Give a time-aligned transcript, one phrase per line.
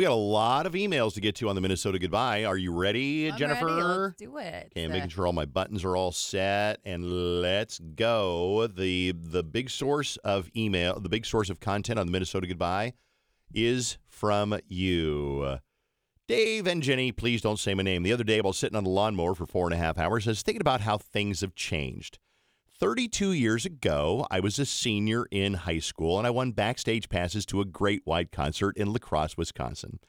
[0.00, 2.46] We got a lot of emails to get to on the Minnesota Goodbye.
[2.46, 3.66] Are you ready, I'm Jennifer?
[3.66, 3.82] ready.
[3.82, 4.72] Let's do it.
[4.74, 8.66] Okay, I'm making sure all my buttons are all set, and let's go.
[8.66, 12.94] the The big source of email, the big source of content on the Minnesota Goodbye,
[13.52, 15.58] is from you,
[16.26, 17.12] Dave and Jenny.
[17.12, 18.02] Please don't say my name.
[18.02, 20.30] The other day, while sitting on the lawnmower for four and a half hours, I
[20.30, 22.18] was thinking about how things have changed.
[22.80, 27.44] 32 years ago, I was a senior in high school, and I won backstage passes
[27.46, 30.00] to a great white concert in La Crosse, Wisconsin.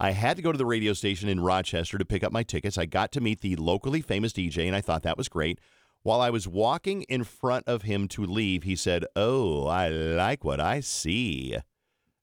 [0.00, 2.76] I had to go to the radio station in Rochester to pick up my tickets.
[2.76, 5.60] I got to meet the locally famous DJ, and I thought that was great.
[6.02, 10.42] While I was walking in front of him to leave, he said, Oh, I like
[10.42, 11.58] what I see.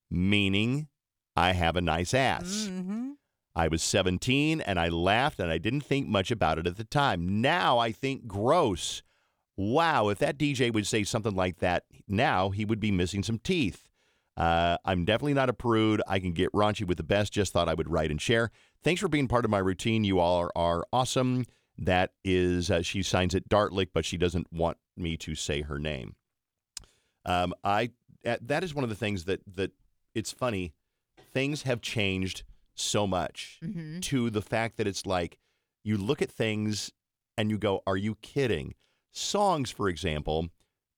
[0.10, 0.88] Meaning,
[1.36, 2.68] I have a nice ass.
[2.70, 3.14] mhm.
[3.56, 6.84] I was 17 and I laughed and I didn't think much about it at the
[6.84, 7.42] time.
[7.42, 9.02] Now I think gross.
[9.58, 13.40] Wow, if that DJ would say something like that now, he would be missing some
[13.40, 13.90] teeth.
[14.38, 16.00] Uh, I'm definitely not a prude.
[16.08, 17.34] I can get raunchy with the best.
[17.34, 18.52] Just thought I would write and share.
[18.84, 20.04] Thanks for being part of my routine.
[20.04, 21.46] You all are, are awesome.
[21.80, 25.80] That is, uh, she signs it Dartlick, but she doesn't want me to say her
[25.80, 26.16] name.
[27.26, 27.92] Um, I
[28.24, 29.72] that is one of the things that that
[30.14, 30.74] it's funny.
[31.34, 32.44] Things have changed
[32.76, 34.02] so much Mhm.
[34.04, 35.38] to the fact that it's like
[35.84, 36.92] you look at things
[37.38, 38.76] and you go, "Are you kidding?"
[39.12, 40.50] Songs, for example,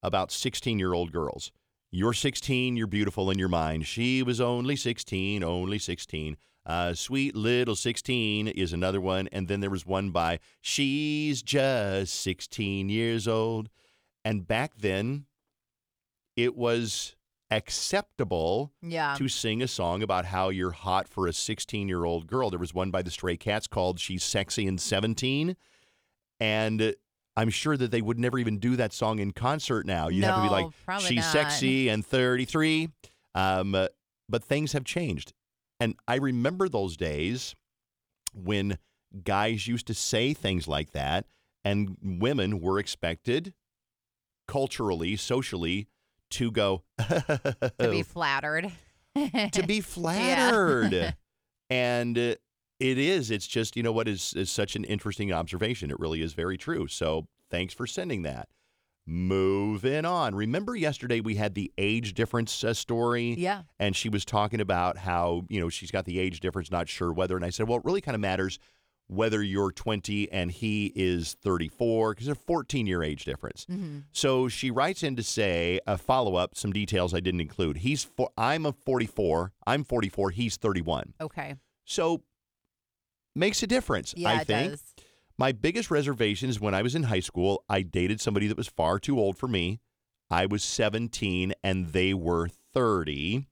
[0.03, 1.51] about sixteen-year-old girls.
[1.91, 3.87] You're 16, you're beautiful in your mind.
[3.87, 6.37] She was only 16, only 16.
[6.63, 9.27] Uh, Sweet Little 16 is another one.
[9.31, 13.69] And then there was one by She's Just 16 Years Old.
[14.23, 15.25] And back then,
[16.35, 17.15] it was
[17.49, 19.15] acceptable Yeah.
[19.17, 22.51] to sing a song about how you're hot for a 16 year old girl.
[22.51, 25.57] There was one by the Stray Cats called She's Sexy and 17.
[26.39, 26.93] And
[27.39, 30.09] I'm sure that they would never even do that song in concert now.
[30.09, 31.31] You have to be like, She's not.
[31.31, 32.89] sexy and 33.
[33.33, 33.87] Um, uh,
[34.27, 35.31] but things have changed.
[35.79, 37.55] And I remember those days
[38.33, 38.77] when
[39.23, 41.27] guys used to say things like that,
[41.63, 43.53] and women were expected
[44.45, 45.87] culturally, socially,
[46.31, 48.69] to go, to be flattered.
[49.15, 51.15] to be flattered.
[51.69, 52.35] and uh,
[52.79, 53.29] it is.
[53.31, 55.91] It's just, you know what is, is such an interesting observation.
[55.91, 56.87] It really is very true.
[56.87, 58.47] So thanks for sending that.
[59.11, 60.35] Moving on.
[60.35, 63.33] Remember yesterday we had the age difference uh, story?
[63.39, 63.63] yeah.
[63.79, 67.11] and she was talking about how you know she's got the age difference not sure
[67.11, 68.59] whether and i said well it really kind of matters
[69.07, 73.99] whether you're 20 and he is 34 because there's a 14 year age difference hmm
[74.11, 78.29] so she writes in to say a follow-up some details i didn't include he's for,
[78.37, 81.55] i'm a 44 i'm 44 he's 31 Okay.
[81.85, 82.21] so
[83.39, 84.83] makes a difference Yeah, i think does.
[85.37, 88.67] my biggest reservation is when I was in high school, I dated somebody that was
[88.67, 89.79] far too old for me.
[90.29, 93.47] I was 17 and they were 30.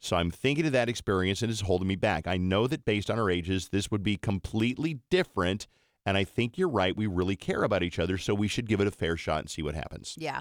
[0.00, 2.26] So I'm thinking of that experience and it's holding me back.
[2.26, 5.66] I know that based on our ages, this would be completely different.
[6.06, 6.96] And I think you're right.
[6.96, 8.16] We really care about each other.
[8.16, 10.14] So we should give it a fair shot and see what happens.
[10.18, 10.40] Yeah.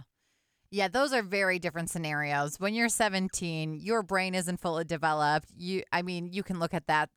[0.71, 2.57] Yeah, those are very different scenarios.
[2.59, 5.49] When you're 17, your brain isn't fully developed.
[5.57, 7.09] You I mean, you can look at that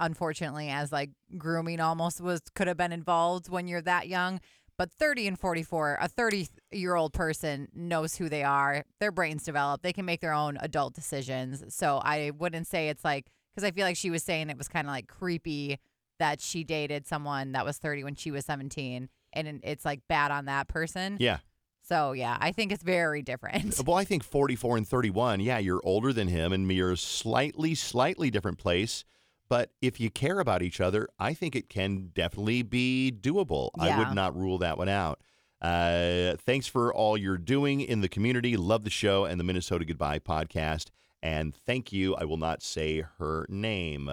[0.00, 4.40] unfortunately as like grooming almost was could have been involved when you're that young,
[4.78, 8.84] but 30 and 44, a 30-year-old person knows who they are.
[9.00, 9.82] Their brains develop.
[9.82, 11.74] They can make their own adult decisions.
[11.74, 14.68] So I wouldn't say it's like cuz I feel like she was saying it was
[14.68, 15.78] kind of like creepy
[16.18, 20.30] that she dated someone that was 30 when she was 17 and it's like bad
[20.30, 21.16] on that person.
[21.20, 21.38] Yeah.
[21.82, 23.78] So yeah, I think it's very different.
[23.78, 26.96] Uh, well, I think 44 and 31, yeah, you're older than him and you're a
[26.96, 29.04] slightly, slightly different place.
[29.48, 33.70] But if you care about each other, I think it can definitely be doable.
[33.78, 35.20] I would not rule that one out.
[35.60, 38.56] Uh, thanks for all you're doing in the community.
[38.56, 40.90] Love the show and the Minnesota Goodbye podcast.
[41.22, 42.14] And thank you.
[42.14, 44.10] I will not say her name.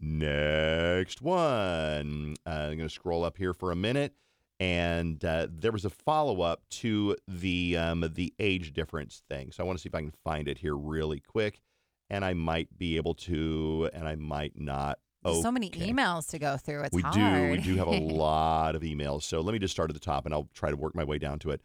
[0.00, 2.36] Next one.
[2.46, 4.14] Uh, I'm going to scroll up here for a minute.
[4.60, 9.50] And uh, there was a follow up to the um, the age difference thing.
[9.50, 11.60] So I want to see if I can find it here really quick.
[12.10, 14.98] And I might be able to, and I might not.
[15.22, 16.82] There's so many emails to go through.
[16.82, 17.14] It's we hard.
[17.14, 17.50] do.
[17.50, 19.22] We do have a lot of emails.
[19.22, 21.18] So let me just start at the top and I'll try to work my way
[21.18, 21.62] down to it.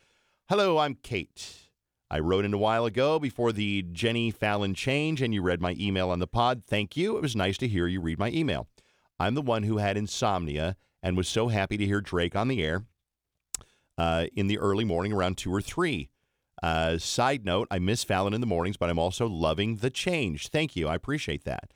[0.47, 1.69] Hello, I'm Kate.
[2.09, 5.75] I wrote in a while ago before the Jenny Falen change, and you read my
[5.79, 6.63] email on the pod.
[6.65, 7.17] Thank you.
[7.17, 8.67] It was nice to hear you read my email.
[9.19, 12.63] I'm the one who had insomnia and was so happy to hear Drake on the
[12.63, 12.85] air
[13.97, 16.09] uh, in the early morning around two or three.
[16.61, 20.49] Uh, side note, I miss Falen in the mornings, but I'm also loving the change.
[20.49, 20.87] Thank you.
[20.87, 21.73] I appreciate that.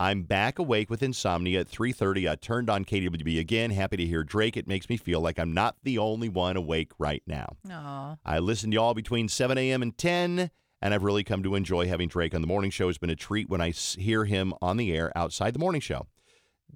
[0.00, 2.28] I'm back awake with insomnia at 3:30.
[2.28, 3.70] I turned on KDWB again.
[3.70, 4.56] Happy to hear Drake.
[4.56, 7.56] It makes me feel like I'm not the only one awake right now.
[7.70, 8.16] Aw.
[8.24, 9.82] I listen to y'all between 7 a.m.
[9.82, 10.50] and 10,
[10.82, 12.88] and I've really come to enjoy having Drake on the morning show.
[12.88, 16.08] It's been a treat when I hear him on the air outside the morning show.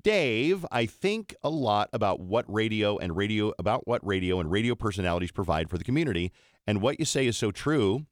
[0.03, 4.75] Dave, I think a lot about what radio and radio about what radio and radio
[4.75, 6.33] personalities provide for the community,
[6.67, 8.07] and what you say is so true.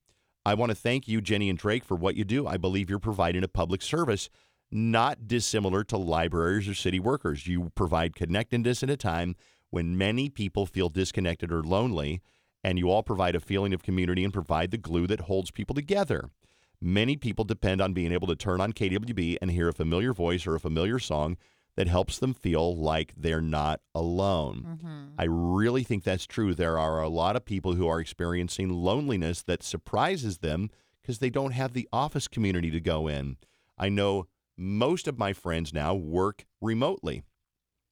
[0.45, 2.47] I want to thank you, Jenny and Drake, for what you do.
[2.47, 4.29] I believe you're providing a public service
[4.71, 7.47] not dissimilar to libraries or city workers.
[7.47, 9.37] You provide connectedness in a time
[9.71, 12.21] when many people feel disconnected or lonely,
[12.65, 15.75] and you all provide a feeling of community and provide the glue that holds people
[15.75, 16.31] together.
[16.81, 20.47] Many people depend on being able to turn on KDWB and hear a familiar voice
[20.47, 21.37] or a familiar song
[21.77, 24.65] that helps them feel like they're not alone.
[24.67, 25.05] Mm-hmm.
[25.19, 26.55] I really think that's true.
[26.55, 30.71] There are a lot of people who are experiencing loneliness that surprises them
[31.03, 33.37] because they don't have the office community to go in.
[33.79, 34.27] I know
[34.57, 37.23] most of my friends now work remotely.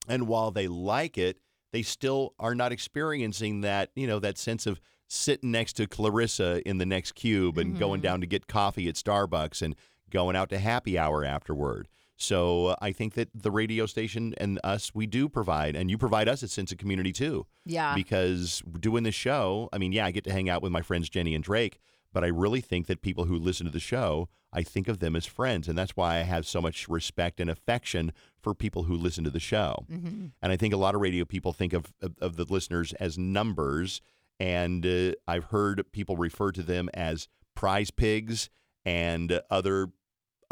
[0.08, 1.38] And while they like it,
[1.72, 6.66] they still are not experiencing that, you know, that sense of sitting next to Clarissa
[6.69, 8.04] in the next cube and going Mhm.
[8.04, 9.75] down to get coffee at Starbucks and
[10.10, 11.88] going out to happy hour afterward.
[12.16, 15.99] So uh, I think that the radio station and us, we do provide, and you
[15.99, 17.46] provide us a sense of community too.
[17.66, 17.94] Yeah.
[17.94, 21.08] Because doing the show, I mean, yeah, I get to hang out with my friends
[21.08, 21.81] Jenny and Drake,
[22.12, 25.16] but I really think that people who listen to the show, I think of them
[25.16, 25.66] as friends.
[25.66, 29.31] And that's why I have so much respect and affection for people who listen to
[29.31, 29.84] the show.
[29.88, 32.93] hmm And I think a lot of radio people think of, of, of the listeners
[32.94, 34.00] as numbers.
[34.38, 38.50] And uh, I've heard people refer to them as prize pigs
[38.84, 39.88] and other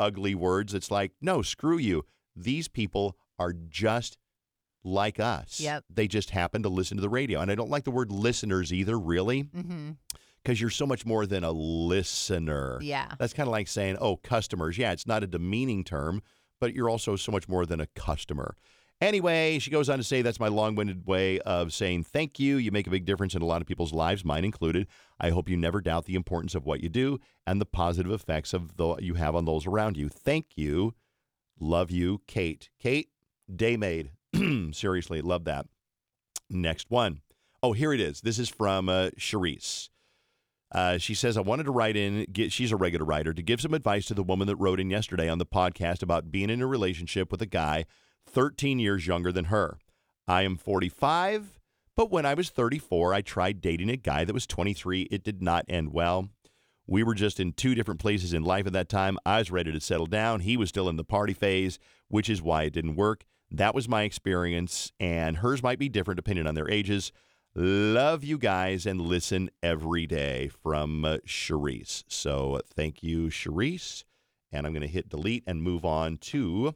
[0.03, 0.75] ugly words.
[0.75, 2.05] It's like, no, screw you.
[2.35, 4.19] These people are just
[4.85, 5.61] like us.
[5.61, 5.85] Yep.
[5.89, 7.41] They just happen to listen to the radio.
[7.41, 9.91] And I don't like the word listeners either, really, hmm
[10.43, 12.79] because you're so much more than a listener.
[12.83, 13.13] Yeah.
[13.17, 14.77] That's kind of like saying, oh, customers.
[14.77, 16.21] Yeah, it's not a demeaning term,
[16.61, 18.57] but you're also so much more than a customer.
[19.03, 22.57] Anyway, she goes on to say that's my long winded way of saying thank you.
[22.57, 24.87] You make a big difference in a lot of people's lives, mine included.
[25.19, 28.55] I hope you never doubt the importance of what you do and the positive effects
[28.55, 30.09] of the you have on those around you.
[30.09, 30.95] Thank you.
[31.59, 32.71] Love you, Kate.
[32.79, 33.09] Kate,
[33.53, 34.13] day made.
[34.73, 35.67] Seriously, love that.
[36.49, 37.23] Next one.
[37.61, 38.21] Oh, here it is.
[38.21, 39.89] This is from uh, Charisse.
[40.71, 43.61] Uh, she says, I wanted to write in, get, she's a regular writer, to give
[43.61, 46.63] some advice to the woman that wrote in yesterday on the podcast about being in
[46.63, 47.85] a relationship with a guy
[48.33, 49.79] 13 years younger than her.
[50.27, 51.59] I am 45,
[51.95, 55.03] but when I was 34, I tried dating a guy that was 23.
[55.03, 56.31] It did not end well.
[56.87, 59.19] We were just in two different places in life at that time.
[59.25, 60.41] I was ready to settle down.
[60.41, 63.25] He was still in the party phase, which is why it didn't work.
[63.51, 67.13] That was my experience, and hers might be different depending on their ages.
[67.55, 72.03] Love you guys and listen every day from uh, Charisse.
[72.09, 74.05] So thank you, Charisse.
[74.51, 76.75] And I'm going to hit delete and move on to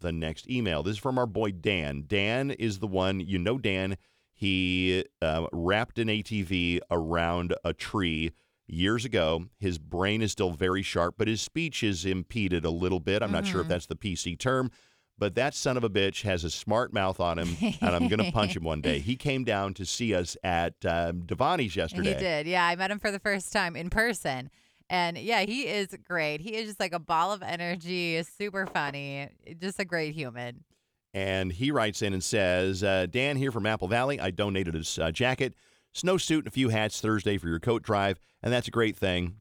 [0.00, 0.82] the next email.
[0.82, 2.04] This is from our boy Dan.
[2.06, 3.96] Dan is the one, you know, Dan.
[4.32, 8.32] He uh, wrapped an ATV around a tree
[8.66, 9.46] years ago.
[9.58, 13.22] His brain is still very sharp, but his speech is impeded a little bit.
[13.22, 13.70] I'm not sure if Mhm.
[13.70, 14.70] that's the PC term,
[15.16, 18.22] but that son of a bitch has a smart mouth on him, and I'm going
[18.22, 18.98] to punch him one day.
[19.06, 22.12] He came down to see us at um, Davanni's yesterday.
[22.14, 22.46] He did.
[22.46, 24.50] Yeah, I met him for the first time in person.
[24.88, 26.40] And yeah, he is great.
[26.40, 29.28] He is just like a ball of energy, super funny,
[29.60, 30.64] just a great human.
[31.12, 34.20] And he writes in and says, uh, Dan here from Apple Valley.
[34.20, 35.54] I donated his uh, jacket,
[35.94, 39.36] snowsuit, and a few hats Thursday for your coat drive, and that's a great thing.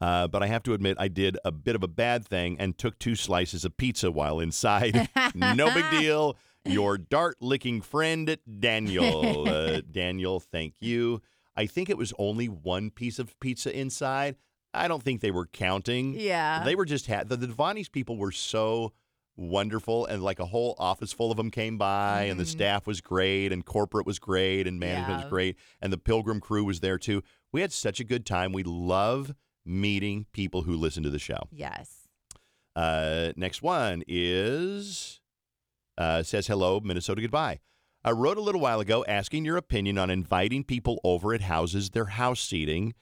[0.00, 2.76] Uh, but I have to admit, I did a bit of a bad thing and
[2.76, 5.08] took two slices of pizza while inside.
[5.34, 6.36] no big deal.
[6.66, 9.48] Your dart licking friend, Daniel.
[9.48, 11.22] Uh, Daniel, thank you.
[11.56, 14.36] I think it was only one piece of pizza inside.
[14.72, 16.14] I don't think they were counting.
[16.18, 16.64] Yeah.
[16.64, 18.92] They were just had the, the Davanni's people were so
[19.36, 22.48] wonderful and like a whole office full of them came by and the Mhm.
[22.48, 26.64] staff was great and corporate was great and management was great and the pilgrim crew
[26.64, 27.22] was there too.
[27.52, 28.52] We had such a good time.
[28.52, 29.34] We love
[29.64, 31.48] meeting people who listen to the show.
[31.52, 32.00] yes.
[32.76, 35.20] Uh, next one is
[35.96, 37.60] uh, says hello, Minnesota goodbye.
[38.06, 41.88] I wrote a little while ago asking your opinion on inviting people over at houses
[41.90, 42.92] their house seating,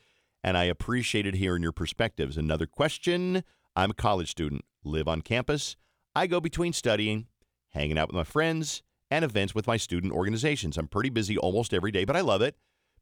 [0.44, 2.36] and I appreciated hearing your perspectives.
[2.36, 3.42] Another question:
[3.74, 5.74] I'm a college student, live on campus.
[6.14, 7.26] I go between studying,
[7.70, 10.78] hanging out with my friends, and events with my student organizations.
[10.78, 12.54] I'm pretty busy almost every day, but I love it.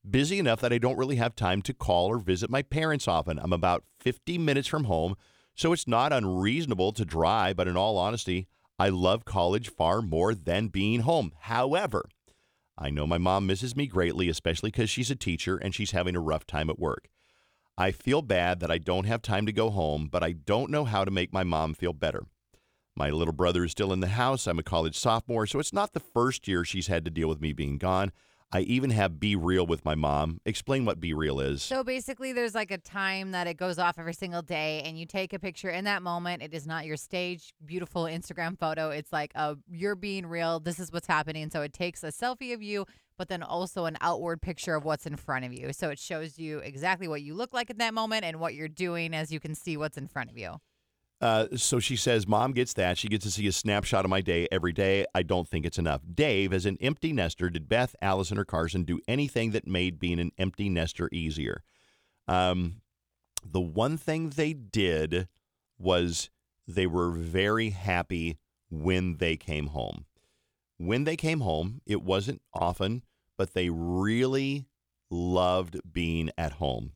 [0.08, 3.38] Busy enough that I don't really have time to call or visit my parents often.
[3.38, 5.16] I'm about 50 minutes from home,
[5.54, 8.48] so it's not unreasonable to drive, but in all honesty,
[8.80, 11.32] I love college far more than being home.
[11.40, 12.08] However,
[12.78, 16.16] I know my mom misses me greatly, especially because she's a teacher and she's having
[16.16, 17.10] a rough time at work.
[17.76, 20.86] I feel bad that I don't have time to go home, but I don't know
[20.86, 22.24] how to make my mom feel better.
[22.96, 24.46] My little brother is still in the house.
[24.46, 27.42] I'm a college sophomore, so it's not the first year she's had to deal with
[27.42, 28.12] me being gone.
[28.52, 30.40] I even have Be Real with my mom.
[30.44, 31.62] Explain what Be Real is.
[31.62, 35.06] So basically, there's like a time that it goes off every single day, and you
[35.06, 36.42] take a picture in that moment.
[36.42, 38.90] It is not your staged, beautiful Instagram photo.
[38.90, 40.58] It's like a you're being real.
[40.58, 41.48] This is what's happening.
[41.50, 45.06] So it takes a selfie of you, but then also an outward picture of what's
[45.06, 45.72] in front of you.
[45.72, 48.66] So it shows you exactly what you look like at that moment and what you're
[48.66, 50.56] doing as you can see what's in front of you.
[51.20, 52.96] Uh, so she says, Mom gets that.
[52.96, 55.04] She gets to see a snapshot of my day every day.
[55.14, 56.00] I don't think it's enough.
[56.14, 60.18] Dave, as an empty nester, did Beth, Allison, or Carson do anything that made being
[60.18, 61.62] an empty nester easier?
[62.26, 62.80] Um,
[63.44, 65.28] the one thing they did
[65.78, 66.30] was
[66.66, 68.38] they were very happy
[68.70, 70.06] when they came home.
[70.78, 73.02] When they came home, it wasn't often,
[73.36, 74.66] but they really
[75.10, 76.92] loved being at home.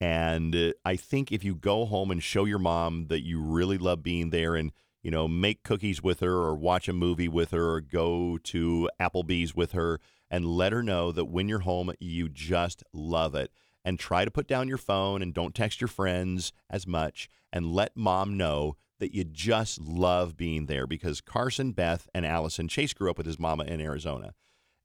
[0.00, 3.78] And uh, I think if you go home and show your mom that you really
[3.78, 7.50] love being there and, you know, make cookies with her or watch a movie with
[7.50, 9.98] her or go to Applebee's with her
[10.30, 13.50] and let her know that when you're home, you just love it.
[13.84, 17.72] And try to put down your phone and don't text your friends as much and
[17.72, 22.92] let mom know that you just love being there because Carson, Beth, and Allison, Chase
[22.92, 24.34] grew up with his mama in Arizona.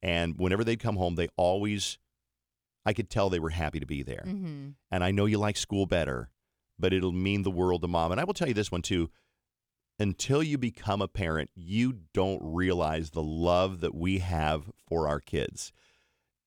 [0.02, 1.98] And whenever they'd come home, they always
[2.86, 4.24] I could tell they were happy to be there.
[4.26, 4.70] Mm-hmm.
[4.92, 6.30] And I know you like school better,
[6.78, 8.12] but it'll mean the world to mom.
[8.12, 9.10] And I will tell you this one too.
[10.00, 15.20] Until you become a parent, you don't realize the love that we have for our
[15.20, 15.72] kids.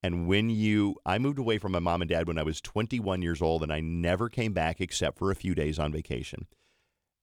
[0.03, 3.23] And when you, I moved away from my mom and dad when I was 21
[3.23, 6.47] years old, and I never came back except for a few days on vacation.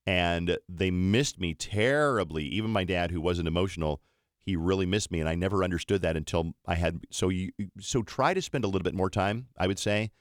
[0.05, 2.45] And they missed me terribly.
[2.45, 4.01] Even my dad, who wasn't emotional,
[4.45, 8.03] he really missed me and I never understood that until I had so you so
[8.03, 10.11] try to spend a little bit more time, I would say,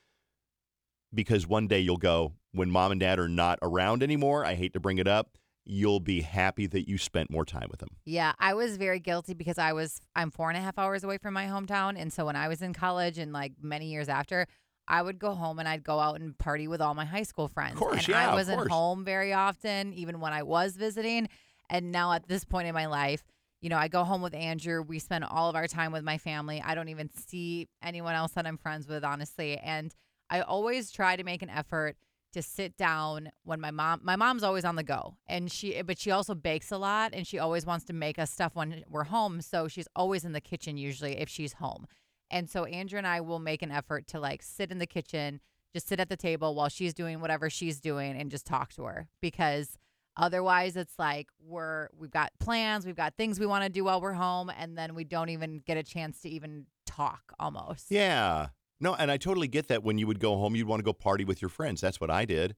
[1.12, 4.74] because one day you'll go when mom and dad are not around anymore, I hate
[4.74, 7.90] to bring it up, you'll be happy that you spent more time with them.
[8.04, 11.18] Yeah, I was very guilty because I was I'm four and a half hours away
[11.18, 14.46] from my hometown, and so when I was in college and like many years after,
[14.88, 17.48] I would go home and I'd go out and party with all my high school
[17.48, 17.74] friends.
[17.74, 21.28] Of course, and yeah, I wasn't home very often, even when I was visiting.
[21.70, 23.22] And now at this point in my life,
[23.62, 24.82] you know, I go home with Andrew.
[24.82, 26.60] We spend all of our time with my family.
[26.62, 29.56] I don't even see anyone else that I'm friends with, honestly.
[29.56, 29.94] And
[30.28, 31.96] I always try to make an effort
[32.32, 35.98] to sit down when my mom my mom's always on the go and she but
[35.98, 39.04] she also bakes a lot and she always wants to make us stuff when we're
[39.04, 41.86] home so she's always in the kitchen usually if she's home
[42.30, 45.40] and so andrew and i will make an effort to like sit in the kitchen
[45.74, 48.84] just sit at the table while she's doing whatever she's doing and just talk to
[48.84, 49.76] her because
[50.16, 54.00] otherwise it's like we're we've got plans we've got things we want to do while
[54.00, 58.48] we're home and then we don't even get a chance to even talk almost Yeah.
[58.82, 60.92] No, and I totally get that when you would go home, you'd want to go
[60.92, 61.80] party with your friends.
[61.80, 62.56] That's what I did.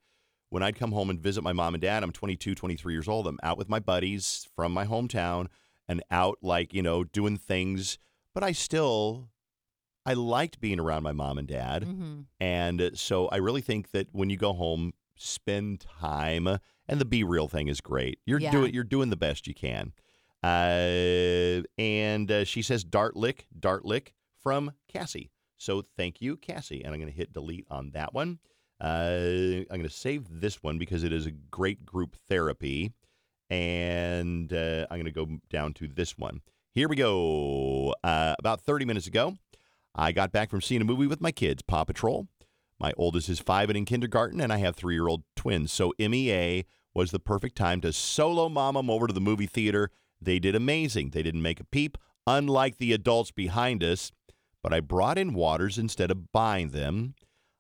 [0.49, 3.27] When I'd come home and visit my mom and dad, I'm 22, 23 years old.
[3.27, 5.49] I'm out with my buddies from my hometown
[5.87, 7.99] and out, like, you know, doing things.
[8.33, 9.29] But I still,
[10.07, 11.85] I liked being around my mom and dad.
[11.85, 12.21] mm-hmm.
[12.41, 16.59] And so I really think that when you go home, spend time.
[16.89, 18.19] And the be real thing is great.
[18.27, 18.51] You're Yeah.
[18.51, 19.93] doing you're doing the best you can.
[20.43, 24.13] Uh, and uh, she says dart lick, dart lick
[24.43, 25.31] from Cassie.
[25.57, 26.83] So thank you, Cassie.
[26.85, 28.39] And I'm going to hit delete on that one.
[28.81, 32.93] Uh, I'm going to save this one because it is a great group therapy.
[33.49, 36.43] And uh, I'm going to go down to this one.
[36.73, 37.95] Here we go.
[38.03, 39.37] Uh, about 30 minutes ago,
[39.95, 42.27] I got back from seeing a movie with my kids, Paw Patrol.
[42.79, 45.73] My oldest is five and in kindergarten, and I have three year old twins.
[45.73, 46.65] So MEA
[46.95, 49.91] was the perfect time to solo mom them over to the movie theater.
[50.21, 51.11] They did amazing.
[51.11, 54.11] They didn't make a peep, unlike the adults behind us.
[54.63, 57.15] But I brought in waters instead of buying them.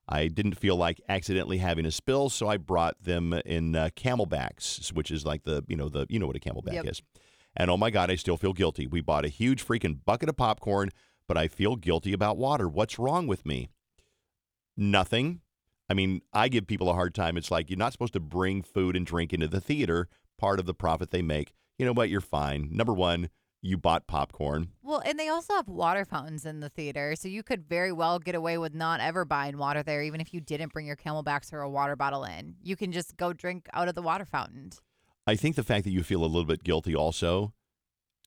[0.08, 4.92] I didn't feel like accidentally having a spill, so I brought them in uh, CamelBaks,
[4.92, 6.86] which is like the you know the you know what a CamelBak Yep.
[6.86, 7.02] is.
[7.56, 8.86] And oh my God, I still feel guilty.
[8.86, 10.90] We bought a huge freaking bucket of popcorn,
[11.28, 12.68] but I feel guilty about water.
[12.68, 13.70] What's wrong with me?
[14.76, 15.40] Nothing.
[15.88, 17.36] I mean, I give people a hard time.
[17.36, 20.66] It's like you're not supposed to bring food and drink into the theater, part of
[20.66, 21.52] the profit they make.
[21.78, 22.08] You know what?
[22.08, 22.68] You're fine.
[22.70, 23.28] Number one,
[23.60, 24.68] you bought popcorn.
[24.82, 28.18] Well, and they also have water fountains in the theater, so you could very well
[28.18, 31.52] get away with not ever buying water there, even if you didn't bring your CamelBaks
[31.52, 32.56] or a water bottle in.
[32.62, 34.70] You can just go drink out of the water fountain.
[35.26, 37.54] I think the fact that you feel a little bit guilty also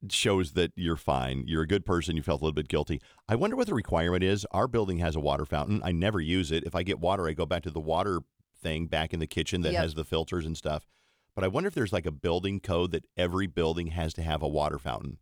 [0.10, 1.44] shows that you're fine.
[1.48, 2.16] You're a good person.
[2.16, 3.02] You felt a little bit guilty.
[3.28, 4.46] I wonder what the requirement is.
[4.52, 5.82] Our building has a water fountain.
[5.84, 6.64] I never use it.
[6.66, 8.22] If I get water, I go back to the water
[8.62, 9.82] thing back in the kitchen that Yep.
[9.82, 10.88] has the filters and stuff.
[11.36, 14.42] But I wonder if there's like a building code that every building has to have
[14.42, 15.18] a water fountain.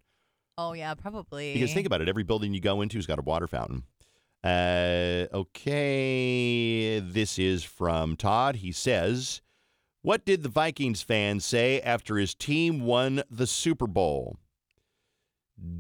[0.58, 1.54] Oh yeah, probably.
[1.54, 3.84] Because think about it, every building you go into has got a water fountain.
[4.44, 8.58] Uh, okay, this is from Todd.
[8.58, 9.42] He says,
[10.02, 14.38] "What did the Vikings fan say after his team won the Super Bowl?"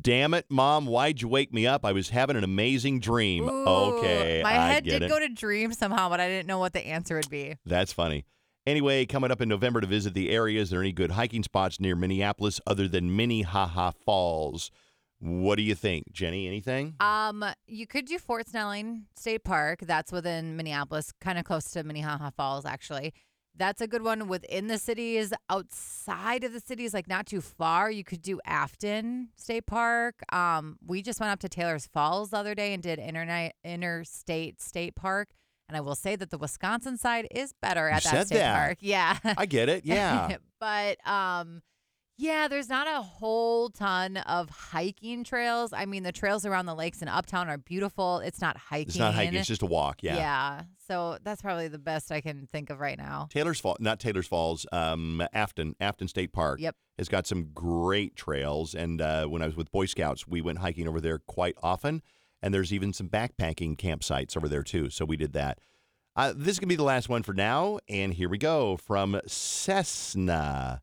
[0.01, 0.85] Damn it, mom!
[0.85, 1.83] Why'd you wake me up?
[1.85, 3.43] I was having an amazing dream.
[3.49, 3.65] Ooh,
[3.97, 5.09] okay, My I head did it.
[5.09, 7.55] go to dream somehow, but I didn't know what the answer would be.
[7.65, 8.25] That's funny.
[8.65, 11.79] Anyway, coming up in November to visit the area, is there any good hiking spots
[11.79, 14.71] near Minneapolis other than Minnehaha Falls?
[15.19, 16.47] What do you think, Jenny?
[16.47, 16.95] Anything?
[16.99, 19.79] Um, you could do Fort Snelling State Park.
[19.81, 23.13] That's within Minneapolis, kind of close to Minnehaha Falls, actually.
[23.57, 25.31] That's a good one within the cities.
[25.49, 30.15] Outside of the cities, like not too far, you could do Afton State Park.
[30.33, 32.99] Um, we just went up to Taylor's Falls the other day and did
[33.63, 35.29] interstate state park.
[35.67, 38.55] And I will say that the Wisconsin side is better at that said state that.
[38.55, 38.77] park.
[38.81, 39.17] Yeah.
[39.23, 39.85] I get it.
[39.85, 40.37] Yeah.
[40.59, 41.61] but um
[42.17, 45.73] yeah, there's not a whole ton of hiking trails.
[45.73, 48.19] I mean, the trails around the lakes in Uptown are beautiful.
[48.19, 48.87] It's not hiking.
[48.87, 50.01] it's not hiking, it's just a walk.
[50.01, 50.15] Yeah.
[50.15, 50.61] Yeah.
[50.87, 53.27] So that's probably the best I can think of right now.
[53.31, 56.59] Taylor's Falls, not Taylor's Falls, um, Afton, Afton State Park.
[56.61, 56.75] Yep.
[56.97, 58.73] Has got some great trails.
[58.73, 62.01] And uh, when I was with Boy Scouts, we went hiking over there quite often.
[62.41, 64.89] And there's even some backpacking campsites over there, too.
[64.89, 65.59] So we did that.
[66.15, 67.79] Uh, this is going to be the last one for now.
[67.89, 70.81] And here we go from Cessna.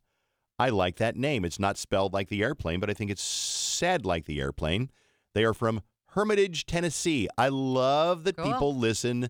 [0.59, 1.43] I like that name.
[1.45, 4.89] It's not spelled like the airplane, but I think it's said like the airplane.
[5.33, 7.27] They are from Hermitage, Tennessee.
[7.37, 8.51] I love that Cool.
[8.51, 9.29] people listen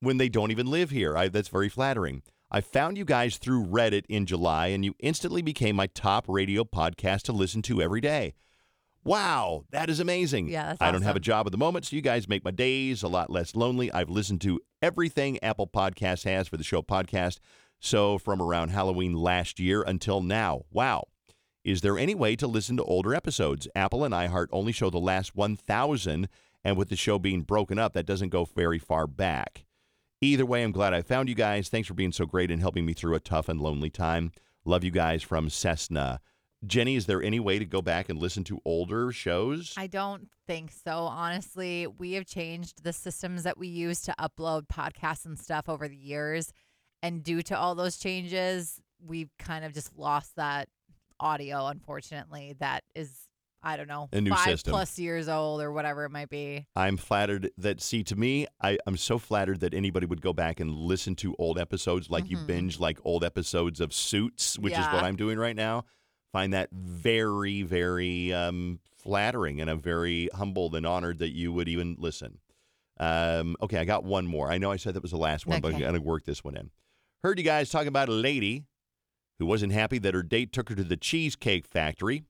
[0.00, 1.16] when they don't even live here.
[1.16, 2.22] I, that's very flattering.
[2.50, 6.62] I found you guys through Reddit in July, and you instantly became my top radio
[6.62, 8.34] podcast to listen to every day.
[9.02, 10.48] Wow, that is amazing.
[10.48, 12.50] Yeah, that's I don't have a job at the moment, so you guys make my
[12.52, 13.90] days a lot less lonely.
[13.92, 17.38] I've listened to everything Apple Podcast has for the show podcast.
[17.80, 20.62] So from around Halloween last year until now.
[20.70, 21.04] Wow.
[21.64, 23.66] Is there any way to listen to older episodes?
[23.74, 26.28] Apple and iHeart only show the last 1,000,
[26.64, 29.64] and with the show being broken up, that doesn't go very far back.
[30.20, 31.68] Either way, I'm glad I found you guys.
[31.68, 34.32] Thanks for being so great and helping me through a tough and lonely time.
[34.64, 36.20] Love you guys from Cessna.
[36.64, 39.74] Jenny, is there any way to go back and listen to older shows?
[39.76, 41.00] I don't think so.
[41.00, 45.86] Honestly, we have changed the systems that we use to upload podcasts and stuff over
[45.86, 46.52] the years.
[47.06, 50.68] And due to all those changes, we've kind of just lost that
[51.20, 52.56] audio, unfortunately.
[52.58, 53.28] That is,
[53.62, 54.72] I don't know, A new five system.
[54.72, 56.66] plus years old or whatever it might be.
[56.74, 60.58] I'm flattered that, see, to me, I, I'm so flattered that anybody would go back
[60.58, 62.46] and listen to old episodes like you Mhm.
[62.48, 65.84] binge like old episodes of Suits, which is what I'm doing right now.
[66.32, 71.68] Find that very, very um, flattering, and I'm very humbled and honored that you would
[71.68, 72.40] even listen.
[72.98, 74.50] Um, okay, I got one more.
[74.50, 76.42] I know I said that was the last one, but I'm going to work this
[76.42, 76.70] one in.
[77.22, 78.64] Heard you guys talking about a lady
[79.38, 82.24] who wasn't happy that her date took her to the Cheesecake Factory.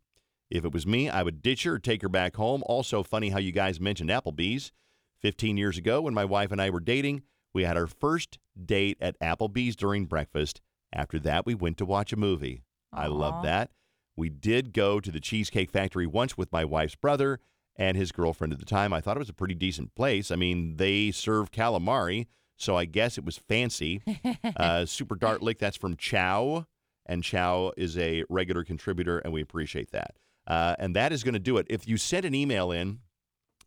[0.48, 2.62] If it was me, I would ditch her or take her back home.
[2.66, 4.72] Also, funny how you guys mentioned Applebee's.
[5.20, 7.22] 15 years ago, when my wife and I were dating,
[7.52, 10.60] we had our first date at Applebee's during breakfast.
[10.92, 12.62] After that, we went to watch a movie.
[12.92, 13.70] I love that.
[14.14, 17.40] We did go to the Cheesecake Factory once with my wife's brother
[17.74, 18.92] and his girlfriend at the time.
[18.92, 20.30] I thought it was a pretty decent place.
[20.30, 24.02] I mean, they serve calamari, so I guess it was fancy.
[24.56, 26.66] uh, Super Dart Lick, that's from Chow.
[27.06, 30.16] And Chow is a regular contributor, and we appreciate that.
[30.46, 31.66] Uh, and that is going to do it.
[31.70, 32.98] If you sent an email in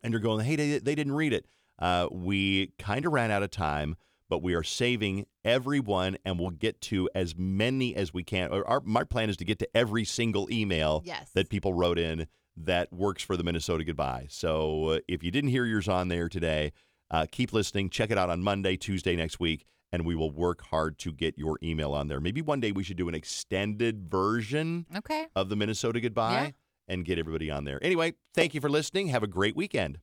[0.02, 1.46] and you're going, hey, they, they didn't read it,
[1.78, 3.96] uh, we kind of ran out of time,
[4.28, 8.50] but we are saving everyone, and we'll get to as many as we can.
[8.52, 11.30] Or Our, my plan is to get to every single email Yes.
[11.34, 12.26] that people wrote in
[12.56, 14.26] that works for the Minnesota Goodbye.
[14.28, 16.72] So uh, if you didn't hear yours on there today,
[17.10, 17.90] uh, keep listening.
[17.90, 21.36] Check it out on Monday, Tuesday next week, and we will work hard to get
[21.38, 22.20] your email on there.
[22.20, 25.26] Maybe one day we should do an extended version Okay.
[25.34, 26.50] of the Minnesota Goodbye Yeah.
[26.94, 27.82] and get everybody on there.
[27.82, 29.08] Anyway, thank you for listening.
[29.08, 29.98] Have a great weekend.